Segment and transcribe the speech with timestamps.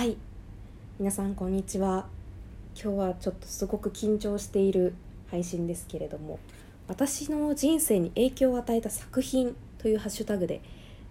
[0.00, 0.16] はい。
[0.98, 2.06] 皆さんこんにちは。
[2.74, 4.94] 今日はちょっとすごく緊張している
[5.30, 6.38] 配信ですけれども
[6.88, 10.62] 私の人生に影響を与えた作品というハッシュタグで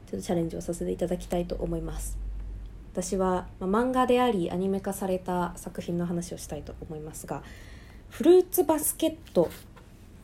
[0.10, 2.17] ちょっとチャレンジをさせていただきたいと思います。
[2.91, 7.43] 私は、まあ、漫画でありアニメ化された作品の話をしたいと思いますが
[8.09, 9.51] 「フルーツバスケット」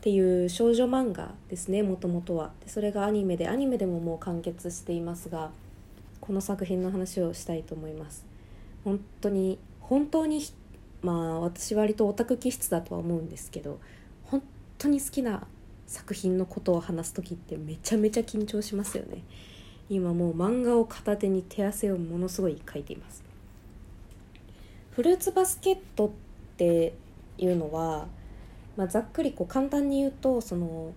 [0.00, 2.50] ていう少女漫画ですねもともとは。
[2.64, 5.52] でそれがアニメでアニメでももう完結していますが
[6.20, 8.35] この作品の話をしたいと思います。
[8.86, 10.40] 本当に本当に
[11.02, 13.80] まあ私割とオタク気質だとは思うんですけど
[14.22, 14.42] 本
[14.78, 15.46] 当に好きな
[15.88, 19.22] 作品のことを話す時ってめちゃめちゃ緊張しますよね。
[19.88, 23.24] 今もう漫画を片手に手汗をものすごい描いています。
[24.92, 26.10] フルーツバスケットっ
[26.56, 26.94] て
[27.38, 28.06] いうのは
[28.76, 30.92] まあ、ざっくりこう簡単に言うとその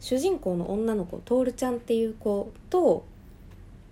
[0.00, 3.04] 主人公の女の子トールちゃんっていう子と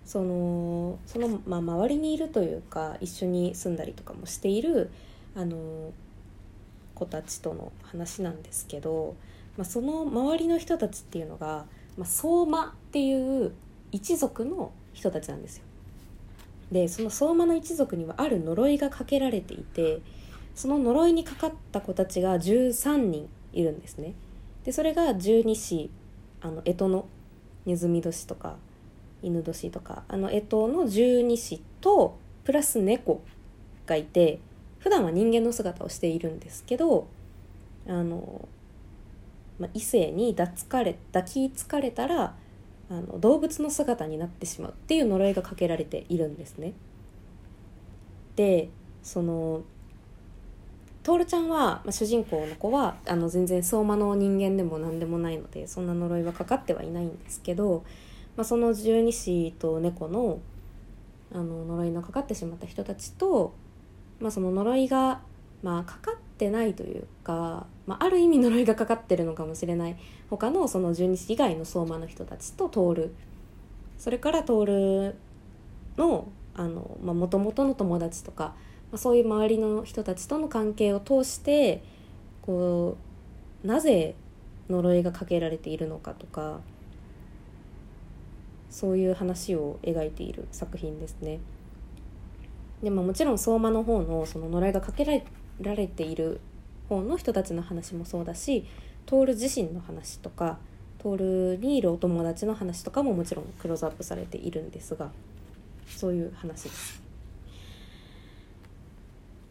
[0.05, 4.89] そのその、まあ、周りにいるというか一緒に住んだりとかもしている
[5.35, 5.91] あの
[6.95, 9.15] 子たちとの話なんですけど、
[9.57, 11.65] まあ、その周りの人たちっていうのが、
[11.97, 13.53] まあ、相馬っていう
[13.91, 15.63] 一族の人たちなんですよ。
[16.71, 20.01] でその相馬の一族にはある呪いがかけられていて
[20.53, 24.13] その呪いにかかった子たちが13人いるんですね
[24.65, 25.89] でそれが十二支
[26.41, 27.07] あの干支の
[27.65, 28.57] ネズミ年とか
[29.21, 33.21] 犬年とかあの干支の十二支とプラス猫
[33.85, 34.39] がいて
[34.79, 37.07] 普段は人間の姿をしているんですけど
[37.87, 38.47] あの、
[39.59, 42.35] まあ、異性に抱かれ抱きつかれたら
[42.89, 46.73] あの動物の姿になってしまうっていう呪いがかけられているんですね。
[48.35, 48.69] で
[49.03, 49.63] その
[51.03, 57.83] 徹ちゃんは、まあ、主人公の子はあの全然相馬の人間でも何でもないのでそんな呪いはかかってはいないんですけど、
[58.35, 60.39] まあ、その十二支と猫の
[61.31, 63.53] あの呪いのかかってしまった人たちと、
[64.19, 65.21] まあ、その呪いが、
[65.61, 69.97] まあ、かかってないというか、まあ、ある意味呪いがかかってるのかもしれない。
[70.31, 73.13] 他のその十二支以外の相馬の人たちと徹
[73.97, 75.15] それから徹
[75.97, 78.55] のもともとの友達とか
[78.91, 81.83] まあ、そういう周りの人たちとの関係を通して
[82.41, 82.97] こ
[83.63, 84.15] うなぜ
[84.69, 86.61] 呪いがかけられているのかとか
[88.69, 91.39] そういう話を描いている作品ですね。
[92.83, 95.05] でももちろん相馬の方のその呪いがかけ
[95.61, 96.39] られている
[96.87, 98.65] 方の人たちの話もそうだし
[99.05, 100.59] 徹自身の話とか
[100.99, 105.11] 徹にいるお友達の話とかももちろんクローズアップされているんですが
[105.87, 107.01] そういう話です。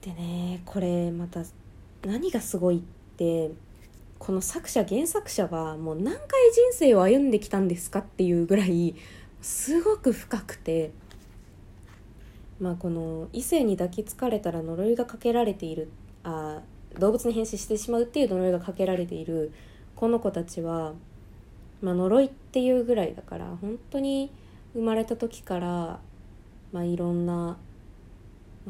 [0.01, 1.43] でねこれまた
[2.07, 2.81] 何がすごいっ
[3.17, 3.51] て
[4.19, 6.21] この作者原作者はもう何回
[6.53, 8.95] 人生を歩んできたんですかっていうぐらい
[9.41, 10.91] すごく深くて
[12.61, 15.89] まあこの異性に抱きつかれたら呪いがかけられている
[16.25, 16.61] あ
[16.99, 19.53] 動物に変身してしまうっていう呪いがかけられている
[19.95, 20.95] この子たちは、
[21.81, 24.31] まあ、呪いっていうぐらいだから本当に
[24.75, 26.01] 生まれた時から、
[26.73, 27.57] まあ、いろんな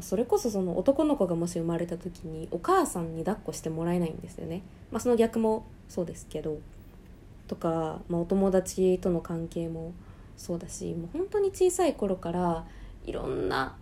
[0.01, 4.61] それこそその男の子がもし生まれた時にお母さんに抱っこしてもらえないんですよね、
[4.91, 6.59] まあ、その逆もそうですけど
[7.47, 9.93] とか、まあ、お友達との関係も
[10.37, 12.65] そうだしもう本当に小さい頃から
[13.05, 13.75] いろんな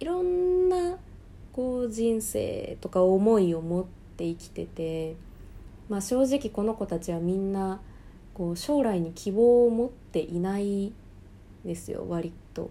[0.00, 0.98] いろんな
[1.52, 5.16] こう人生とか思いを持って生きてて、
[5.88, 7.80] まあ、正直この子たちはみんな
[8.34, 10.92] こう将来に希望を持っていない
[11.64, 12.70] ですよ割と。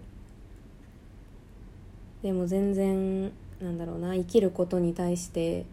[2.22, 5.64] でも全然なんだろうな生きることに対して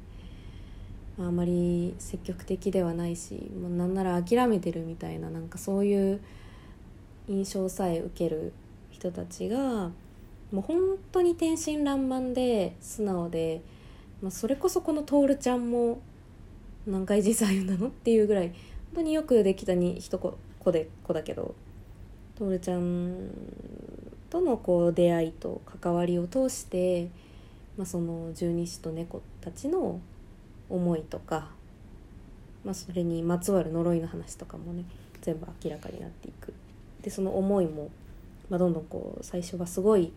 [1.17, 6.21] あまり積極的ではないしもうなんなら諦めてるみたいななんかそういう
[7.27, 8.53] 印象さえ受ける
[8.89, 9.91] 人たちが
[10.51, 10.79] もう本
[11.11, 13.61] 当に天真爛漫で素直で、
[14.21, 16.01] まあ、それこそこの徹ちゃんも
[16.87, 18.55] 何回人生歩んだのっていうぐらい本
[18.95, 20.37] 当によくできたに一子
[20.71, 21.53] で子だけど
[22.37, 23.29] 徹ちゃん
[24.29, 27.09] とのこう出会いと関わりを通して、
[27.77, 29.99] まあ、その十二支と猫たちの
[30.69, 31.49] 思いとか、
[32.63, 34.85] まあ、それにまつわる呪いの話とかもね
[35.21, 36.53] 全部明らかになっていく。
[37.01, 37.89] でその思いも、
[38.49, 40.11] まあ、どんどんこう最初はすごい、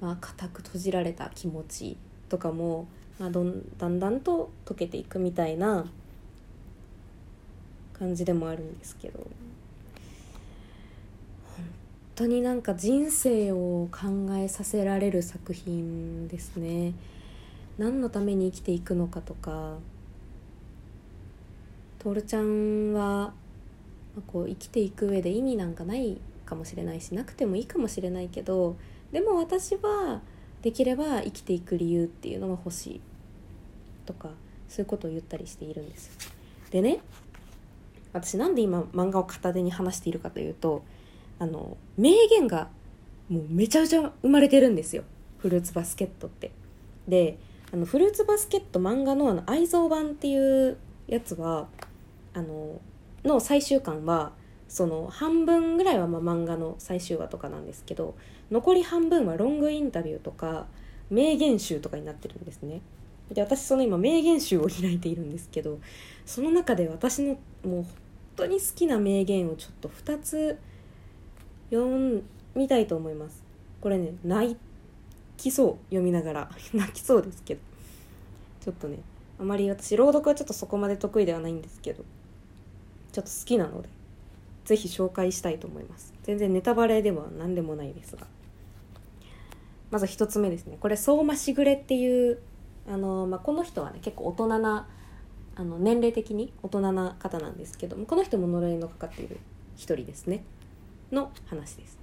[0.00, 1.96] まあ、固く閉じられた気持ち
[2.28, 2.88] とかも、
[3.18, 5.86] まあ、どんだんだんと溶けていくみたいな
[7.92, 9.26] 感じでもあるんですけど。
[12.14, 16.94] 当になんか人生を考えさせられる作品ですね。
[17.78, 19.78] 何のために生きていくのかとか。
[22.12, 23.32] 徹ちゃんは
[24.26, 28.76] こう生きていく上で意味なんかないかもしれないしなくてもいいかもしれないけど
[29.10, 30.20] でも私は
[30.60, 33.00] できれば生きていく理由っていうのが欲しい
[34.04, 34.28] とか
[34.68, 36.10] そういうことを言ったりしているんです。
[36.70, 37.00] でね
[38.12, 40.84] 私なんで今漫画を片手に話しているかというと
[41.38, 42.68] あの名言が
[43.28, 45.04] もうめちゃめちゃ生まれてるんですよ。
[45.38, 46.50] フルーツバスケットって。
[47.08, 47.38] で
[47.72, 50.76] あのフルーツバスケット漫画のあの愛蔵版っていう
[51.06, 51.68] やつは
[52.32, 52.80] あの
[53.24, 54.32] の最終巻は
[54.68, 58.14] その半分ぐらいはま漫画の最終話とかなんですけど
[58.50, 60.66] 残り半分はロングインタビューとか
[61.10, 62.80] 名言集とかになってるんですね。
[63.32, 65.78] で私その今名言集を開いているんですけど
[66.26, 67.86] その中で私のもう本
[68.36, 70.58] 当に好きな名言をちょっと2つ
[71.70, 72.22] 読
[72.54, 73.42] みたいと思います。
[73.80, 74.56] これね泣
[75.36, 76.50] きそう読みながら。
[76.72, 77.60] 泣きそうですけど。
[78.60, 78.98] ちょっとね
[79.38, 82.02] あまり私朗読はちょっとそこまで得意ではないんですけど
[83.12, 83.90] ちょっと好きなので
[84.64, 86.14] 是非紹介したいと思います。
[86.22, 88.26] 全然ネタバレでは何でもないですが。
[89.90, 90.78] まず1つ目ですね。
[90.80, 92.38] これ相馬しぐれっていう
[92.88, 94.88] あの、まあ、この人はね結構大人な
[95.56, 99.38] あの年齢的に大人な方なんですけどもこの人も呪いのかかっている
[99.76, 100.42] 一人ですね。
[101.12, 101.98] の話です。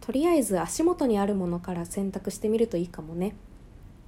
[0.00, 3.34] とりあえず足元にあるものから選択してみるといいかもね。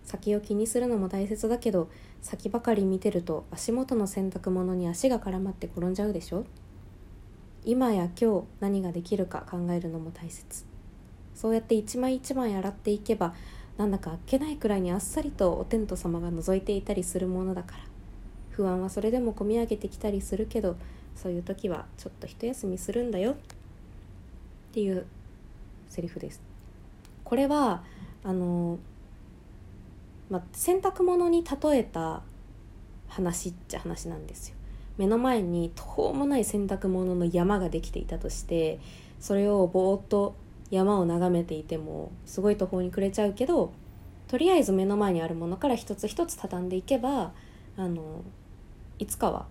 [0.05, 1.91] 先を気にするのも大切だけど
[2.23, 6.45] 先ばかり見てると足元の洗濯物に足が絡まって転んじゃうでしょ。
[7.65, 10.65] 今や今日何ができるか考えるのも大切。
[11.35, 13.35] そうやって一枚一枚洗っていけば
[13.77, 17.83] なんだかあっけないくらいにあっさりとお天道様が覗いていたりするものだから。
[18.51, 20.77] 不安はそれでもこみ上げてきたりするけど
[21.21, 23.33] そういう時はちょっと一休みするんだよ。
[23.33, 23.35] っ
[24.73, 25.05] ていう
[25.89, 26.41] セリフです。
[27.25, 27.83] これは
[28.23, 28.79] あの
[30.31, 32.23] まあ、洗濯物に例えた
[33.09, 34.55] 話っちゃ話なんですよ。
[34.99, 38.79] 目の前に途方もない洗濯物の山ができていたとして
[39.21, 40.35] それをぼーっと
[40.71, 43.73] 山を眺めていてもすごい途方に暮れちゃうけど
[44.27, 47.33] とりあえず目の前にあるものから一つ一つ畳んでいけば
[47.77, 48.25] あの
[48.99, 49.47] いつかは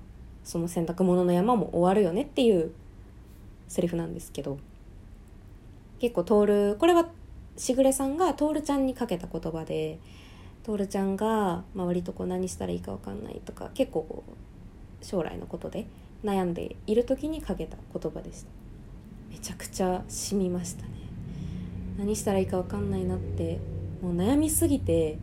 [0.47, 2.71] その洗濯物の山も終わるよねっていう
[3.67, 4.59] セリフなんですけど
[5.99, 7.09] 結構徹これは
[7.57, 9.99] しぐれさんが徹ちゃんにかけた言葉で
[10.63, 14.23] 徹ちゃんが、まあ、割とこう何したらいいか分かんないとか結構
[15.01, 15.85] 将来のことで
[16.23, 18.47] 悩んでいる時にかけた言葉でした。
[19.29, 20.91] めちゃくちゃ染みましたね。
[21.97, 23.59] 何したらいいか分かんないなって
[24.01, 25.17] もう悩みすぎて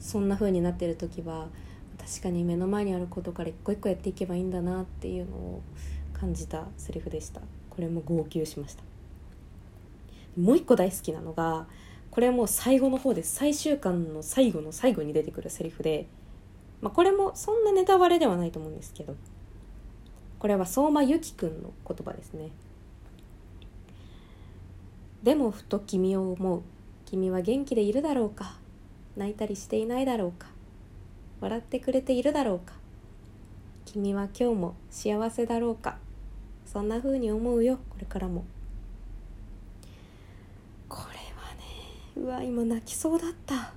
[0.00, 1.48] そんな風になってる時は
[2.04, 5.62] 確かに目の前にあることから一個一個やっていけばいいんだなっていうのを
[6.12, 7.40] 感じたセリフでした。
[7.70, 8.82] これも号泣しました。
[10.36, 11.66] もう一個大好きなのが
[12.10, 16.06] これも最後の方です最終巻の最後の最後に出てくるセリフで、
[16.80, 19.14] まあ、これもそんなネタバレではないと思うんですけど
[20.38, 22.48] これは相馬由紀くんの言葉ですね。
[25.22, 26.62] でもふと君を思う。
[27.06, 28.56] 君は元気でいるだろうか。
[29.16, 30.48] 泣いたりしていないだろうか。
[31.42, 32.74] 笑ってくれているだろうか。
[33.84, 35.98] 君は今日も幸せだろうか。
[36.64, 37.80] そんな風に思うよ。
[37.90, 38.44] これからも。
[40.88, 41.64] これはね。
[42.16, 43.56] うわ今泣きそうだった。
[43.56, 43.72] ああ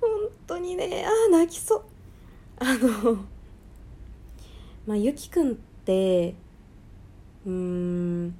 [0.00, 0.10] 本
[0.46, 1.82] 当にねああ泣きそう。
[2.58, 3.16] あの
[4.86, 5.54] まあゆきくんっ
[5.84, 6.34] て
[7.46, 8.34] うん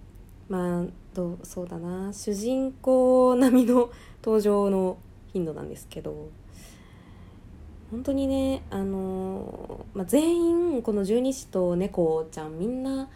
[0.49, 2.15] まあどうそうだな。
[2.15, 3.91] 主人公並みの
[4.25, 4.97] 登場の
[5.33, 6.31] 頻度なんですけど
[7.91, 10.37] 本当にねあの、まあ、全
[10.77, 13.09] 員この十二支と猫ちゃんみんな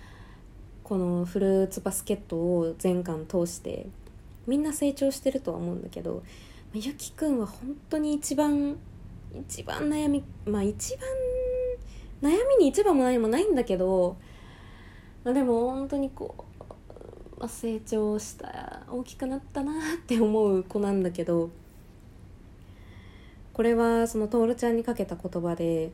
[0.82, 3.86] このフルーツバスケットを全巻通して
[4.46, 6.22] みんな成長してるとは思うんだけど
[6.74, 8.76] ゆきくんは本当に一番
[9.32, 11.08] 一番悩みまあ一番
[12.22, 14.16] 悩みに一番も何もないんだけど、
[15.24, 16.46] まあ、でも本当にこ
[17.38, 21.50] う、まあ、成長した大きくなったなって思う子なんだけど
[23.54, 25.90] これはその徹ちゃんにかけた言葉で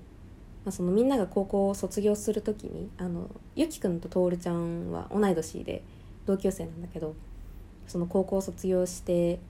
[0.64, 5.82] まあ、そのみんなが高校を卒業する時にあのゆきくんと徹ちゃんは同い年で
[6.26, 7.14] 同級生なんだけど
[7.86, 9.40] その高校を卒業して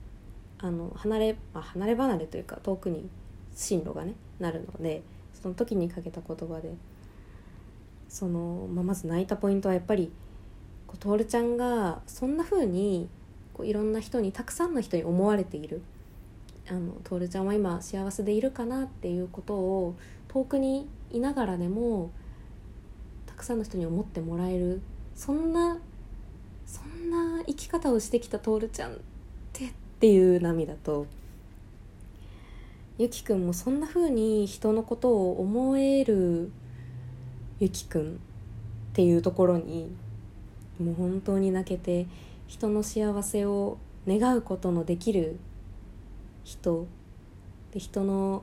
[0.58, 3.08] あの離れ、まあ、離れ離れというか遠くに
[3.54, 5.02] 進路がねなるので
[5.34, 6.74] その時にかけた言葉で
[8.08, 10.12] その、まあ、まず泣いたポイントはやっぱり
[10.86, 13.08] こう徹ちゃんがそんな風に
[13.52, 15.82] こういろんな人にたくさんの人に思われている。
[16.70, 19.96] あの徹ちゃんは今幸せでいるかなっていうことを
[20.28, 22.12] 遠くにいながらでも
[23.26, 24.80] たくさんの人に思ってもらえる
[25.16, 25.78] そんな
[26.66, 28.96] そんな生き方をしてきた徹ちゃんっ
[29.52, 31.06] てっていう涙と
[32.98, 36.52] ゆきくんもそんな風に人のことを思える
[37.58, 38.14] ゆきくんっ
[38.92, 39.90] ていうところに
[40.78, 42.06] もう本当に泣けて
[42.46, 45.40] 人の幸せを願うことのできる
[46.50, 46.88] 人。
[47.72, 48.42] で人の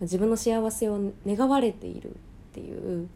[0.00, 2.14] 自分の幸せを願われているっ
[2.52, 3.08] ていう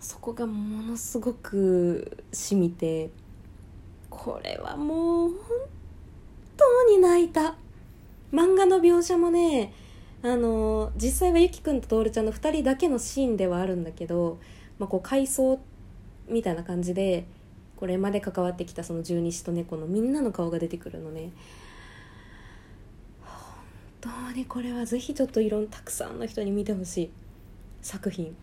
[0.00, 3.10] そこがものすごくしみて
[4.08, 5.38] これはもう本
[6.56, 7.56] 当に泣いた。
[8.32, 9.72] 漫画の描写もね
[10.22, 14.38] あの実際はゆきくんととおるちゃんの2人だけのシーンではあるんだけど、
[14.78, 15.58] まあ、こう回想
[16.28, 17.26] みたいな感じで
[17.74, 21.30] これまで関わってきたその十二支と猫のみんなの顔が出てくるのね。
[24.00, 27.10] 当にこれはぜひちょっといろんたくさんの人に見てほしい
[27.82, 28.36] 作品、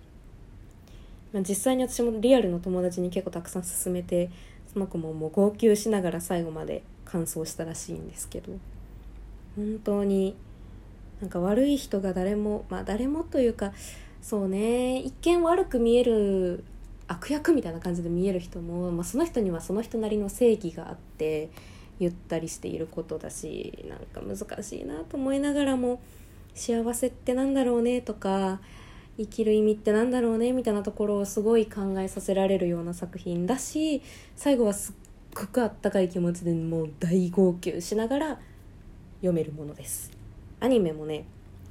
[1.33, 4.29] まあ、実際に私もリアルの友達に結構たくさん勧めて
[4.71, 8.53] その子ももう号泣しながら最後まで完走したらしいんですけど。
[9.57, 10.35] 本当に
[11.19, 13.73] なんか悪い人が誰もまあ誰もというか
[14.21, 16.63] そうね一見悪く見える
[17.07, 21.49] 悪役みたいな感じで見える人も、まあ、その人にはその人なりの正義があって
[21.99, 26.01] ゆったりしていることだしなんか難しいなと思いながらも
[26.53, 28.59] 幸せってなんだろうねとか
[29.17, 34.01] 生きる意味ってなんだろうねみたいなところをすごい考えさせられるような作品だし
[34.35, 34.95] 最後はすっ
[35.33, 38.39] ごくあったかい気持ちでもう大号泣しながら
[39.17, 40.11] 読めるものです。
[40.59, 41.25] アニメもね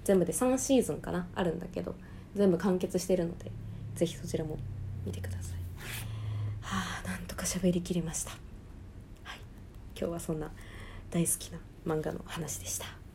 [0.04, 1.94] 全部で3シーズンかなあるんだけど
[2.34, 3.50] 全部完結してるので
[3.94, 4.58] ぜひそちらも
[5.04, 5.56] 見てください。
[6.60, 8.45] はあなんとか喋りきりました。
[9.98, 10.50] 今日はそんな
[11.10, 13.05] 大好きな漫画の話でした。